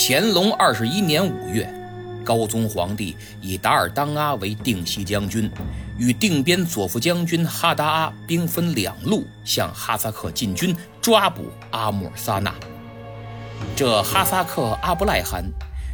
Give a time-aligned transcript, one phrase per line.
[0.00, 1.68] 乾隆二十一年五月，
[2.24, 5.50] 高宗皇帝以达尔当阿为定西将军，
[5.98, 12.54] 与定边左副将军哈达阿兵分两路，向哈萨克进军，抓捕阿穆尔萨纳。
[13.74, 15.44] 这哈萨克阿布赖汗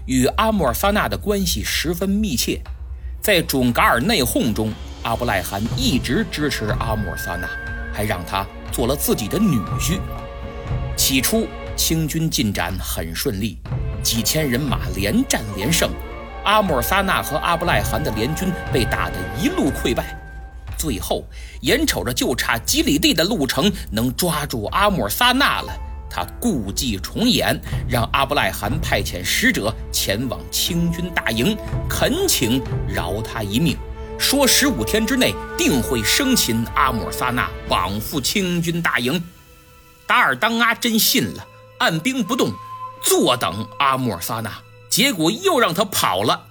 [0.04, 2.60] 与阿穆尔萨纳的关系十分密切，
[3.22, 4.70] 在准噶尔内讧中，
[5.02, 7.48] 阿布赖汗一直支持阿穆尔萨纳，
[7.90, 9.98] 还让他做了自己的女婿。
[10.94, 13.58] 起初，清军进展很顺利。
[14.04, 15.90] 几千人马连战连胜，
[16.44, 20.14] 阿穆尔萨纳和阿布赖汗的联军被打得一路溃败。
[20.76, 21.24] 最后，
[21.62, 25.72] 眼瞅着就差几里地的路程能抓住阿穆尔萨纳了，
[26.10, 27.58] 他故伎重演，
[27.88, 31.56] 让阿布赖汗派遣使者前往清军大营，
[31.88, 33.74] 恳请饶他一命，
[34.18, 39.22] 说十五天之内定会生擒阿穆尔萨纳，绑赴清军大营。
[40.06, 41.46] 达尔当阿真信了，
[41.78, 42.52] 按兵不动。
[43.04, 46.48] 坐等阿穆尔萨纳，结果又让他跑了。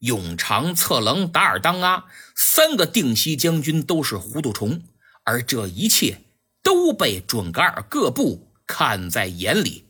[0.00, 4.82] 永长、策棱、达尔当阿三个定西将军都是糊涂虫，
[5.22, 6.22] 而这一切
[6.62, 9.84] 都被准噶尔各部看在眼里。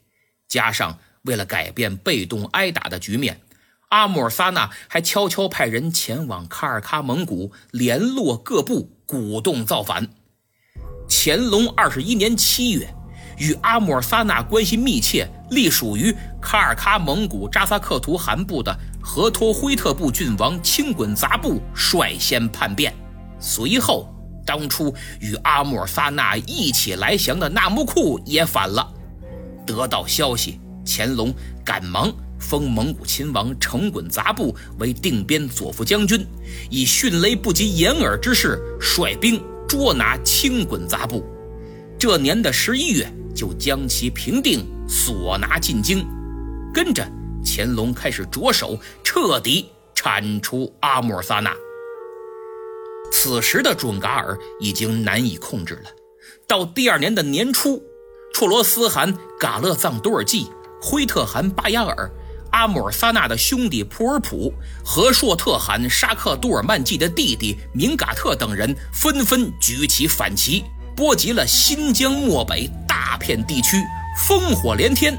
[0.49, 3.41] 加上为了改变被动挨打的局面，
[3.89, 10.11] 阿穆尔萨纳还悄悄派人前往卡尔喀蒙古，联络各部，鼓动造反。
[11.09, 12.95] 乾隆二十一年七月。
[13.43, 22.95] 与阿穆尔萨纳关系密切、隶属于卡尔喀蒙古扎萨克图汗部的河托辉特部郡王青滚杂部率先叛变。
[23.41, 24.09] 随后，
[24.47, 28.89] 当初与阿穆尔萨纳一起来降的纳木库也反了。
[29.67, 31.35] 得到消息，乾隆
[31.65, 36.25] 赶忙封蒙古亲王成滚杂部为定边左副将军，
[36.71, 41.27] 以迅雷不及掩耳之势率兵捉拿青滚杂部。
[41.99, 43.13] 这年的十一月。
[43.35, 46.07] 就将其平定，索拿进京。
[46.73, 47.07] 跟着，
[47.45, 51.55] 乾隆开始着手彻底铲除阿穆尔萨纳。
[53.13, 55.91] 此时的准噶尔已经难以控制了。
[56.47, 57.83] 到第二年的年初，
[58.35, 60.47] 绰罗斯汗噶勒藏多尔济、
[60.81, 62.11] 辉特汗巴雅尔、
[62.53, 64.53] 阿穆尔萨纳的兄弟普尔普
[64.85, 70.65] 和硕特汗沙克杜尔曼济的弟弟明嘎特等人纷纷举起反旗，
[70.97, 72.71] 波及了新疆漠北。
[72.89, 73.77] 大片地区
[74.17, 75.19] 烽火连天，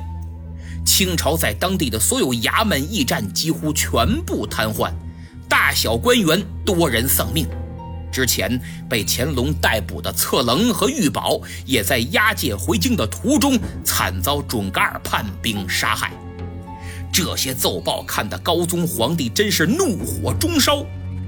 [0.83, 4.91] 清朝在当地的所有衙门驿站几乎全部瘫痪，
[5.47, 7.47] 大小官员多人丧命。
[8.11, 16.11] 之前被乾隆逮捕的策棱和玉宝，也在押解回京的途中惨遭准噶尔叛兵杀害。
[17.11, 20.83] 这些奏报看得高宗皇帝真是怒火中烧，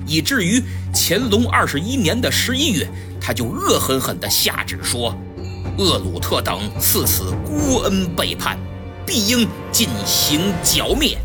[0.07, 0.62] 以至于
[0.94, 2.88] 乾隆二十一年的十一月，
[3.25, 5.18] 他就恶狠狠地下旨说。
[5.80, 8.59] 厄鲁特等赐此孤恩背叛，
[9.03, 11.18] 必应进行剿灭。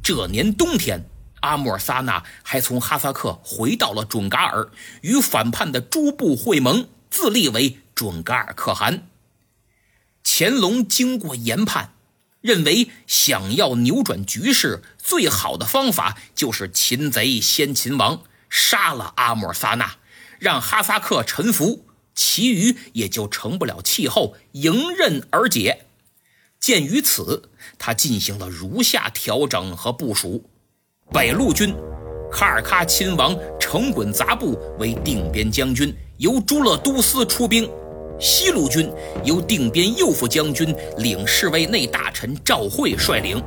[0.00, 1.04] 这年冬天，
[1.40, 4.70] 阿穆尔萨纳还从哈萨克回到了准噶尔，
[5.00, 9.08] 与反叛的诸部会盟，自立为准噶尔可汗。
[10.22, 11.94] 乾隆经过研判，
[12.40, 19.96] 认为想要扭转局势，最好的方法就是擒贼先擒王，杀了阿穆尔萨纳，
[20.38, 21.84] 让哈萨克臣服。
[22.14, 25.84] 其余也就成不了气候，迎刃而解。
[26.58, 30.42] 鉴于此，他进行了如下调整和部署：
[31.12, 31.74] 北路军，
[32.32, 37.68] 卡尔喀亲王成衮杂部为定边将军，由朱勒都司出兵；
[38.18, 38.90] 西路军
[39.22, 43.42] 由定边右副将军、领侍卫内大臣赵惠率领，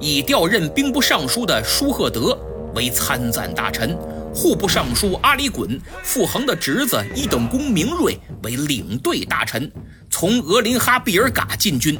[0.00, 2.34] 以调任兵部尚书的舒赫德
[2.74, 3.94] 为参赞大臣。
[4.34, 9.70] 户部尚书阿里衮、傅恒的侄子一等公明瑞为领队大臣，
[10.10, 11.96] 从额林哈毕尔嘎进军。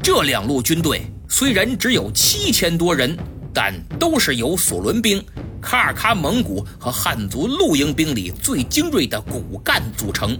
[0.00, 3.18] 这两路军队虽然只有七千多人，
[3.52, 5.22] 但都是由索伦兵、
[5.60, 10.38] 卡尔喀蒙古和汉族露营兵里最精锐的骨干组成。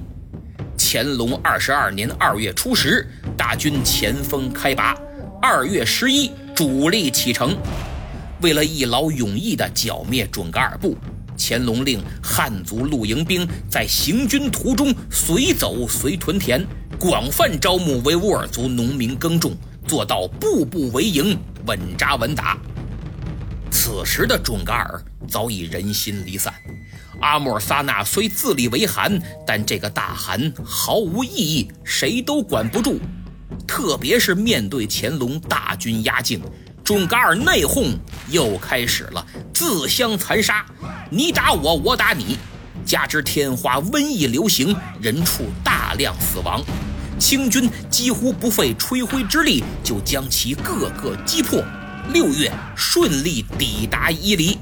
[0.78, 3.04] 乾隆二十二年二月初十，
[3.36, 4.96] 大军前锋开拔，
[5.42, 7.56] 二月十一主力启程。
[8.42, 10.96] 为了一劳永逸地剿灭准噶尔部。
[11.38, 16.66] 乾隆令汉族露营兵在行军途中随走随屯田，
[16.98, 19.56] 广泛招募维吾尔族农民耕种，
[19.86, 22.58] 做到步步为营，稳扎稳打。
[23.70, 26.52] 此时的准噶尔早已人心离散，
[27.20, 32.98] 阿穆尔萨纳虽自立为汗，但这个大汗毫无意义，谁都管不住。
[33.66, 36.40] 特别是面对乾隆大军压境。
[36.86, 37.96] 准噶尔内讧
[38.30, 40.64] 又开始了，自相残杀，
[41.10, 42.38] 你打我，我打你，
[42.84, 46.62] 加之天花瘟疫流行，人畜大量死亡，
[47.18, 51.60] 清军几乎不费吹灰之力就将其个个击破。
[52.12, 54.56] 六月顺利抵达伊犁，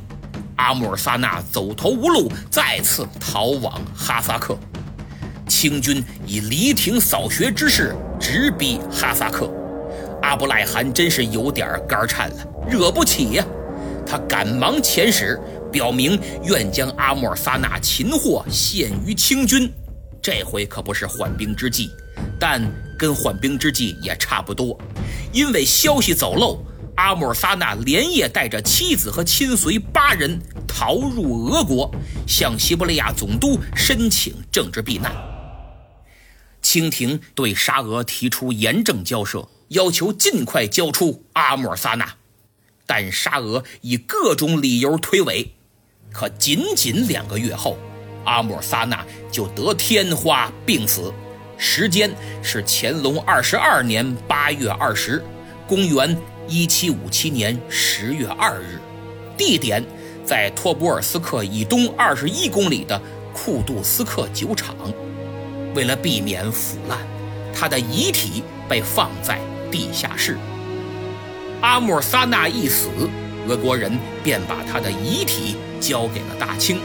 [0.56, 4.58] 阿穆尔萨纳走投无路，再次逃往哈萨克。
[5.46, 9.46] 清军以犁庭扫穴之势直逼哈萨克，
[10.24, 12.36] 阿布赖汗真是有点肝颤了，
[12.66, 13.44] 惹不起呀！
[14.06, 15.38] 他赶忙遣使，
[15.70, 19.70] 表明愿将阿穆尔萨纳擒获，献于清军。
[20.22, 21.90] 这回可不是缓兵之计，
[22.40, 22.62] 但
[22.98, 24.80] 跟缓兵之计也差不多，
[25.30, 26.64] 因为消息走漏，
[26.96, 31.94] 阿穆尔萨纳连夜带着妻子和亲随八人逃入俄国，
[32.26, 35.12] 向西伯利亚总督申请政治避难。
[36.64, 42.14] 清廷对沙俄提出严正交涉，要求尽快交出阿穆尔萨纳，
[42.86, 45.48] 但沙俄以各种理由推诿。
[46.10, 47.76] 可仅仅两个月后，
[48.24, 51.12] 阿穆尔萨纳就得天花病死，
[51.58, 52.10] 时间
[52.42, 55.22] 是乾隆二十二年八月二十，
[55.68, 56.16] 公元
[56.48, 58.80] 一七五七年十月二日，
[59.36, 59.84] 地点
[60.24, 62.98] 在托波尔斯克以东二十一公里的
[63.34, 64.74] 库杜斯克酒厂。
[65.74, 66.98] 为了避免腐烂，
[67.52, 69.40] 他的遗体被放在
[69.70, 70.38] 地下室。
[71.60, 72.88] 阿穆尔萨纳一死，
[73.48, 76.78] 俄国人便把他的遗体交给了大清。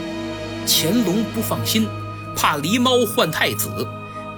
[0.66, 1.86] 乾隆不放心，
[2.36, 3.86] 怕狸猫换太子，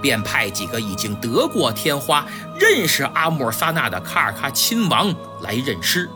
[0.01, 2.27] 便派几个已经得过天花、
[2.59, 6.11] 认识阿穆尔萨纳的卡尔喀亲王来认尸，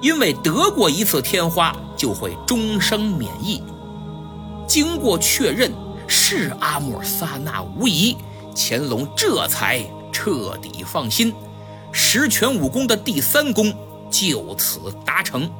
[0.00, 3.62] 因为得过一次天花就会终生免疫。
[4.68, 5.72] 经过确认。
[6.32, 8.16] 是阿穆尔萨那无疑，
[8.54, 11.34] 乾隆这才彻底放心，
[11.90, 13.74] 十全武功的第三功
[14.12, 15.50] 就此达成。